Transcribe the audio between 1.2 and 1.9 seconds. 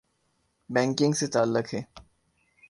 تعلق ہے۔